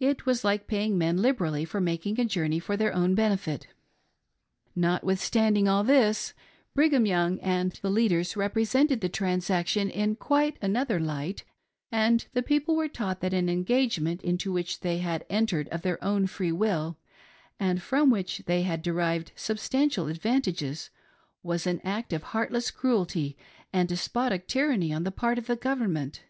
[0.00, 3.66] It was like paying men liberally for making a journey for their own benefit.
[4.74, 6.32] Notwithstanding all this,
[6.72, 11.44] Brigham Young and the leaders represented the transaction in quite another "light,
[11.90, 16.02] and the people were taught that an engagement, into which they had entered of their
[16.02, 16.96] own free will,
[17.60, 20.88] and from which they had derived substantial advantages,
[21.42, 23.36] was an act of heartless cruelty
[23.70, 26.22] and despotic tyranny on the part of the Government.